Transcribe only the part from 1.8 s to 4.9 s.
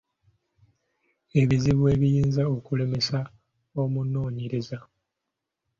ebiyinza okulemesa omunoonyereza.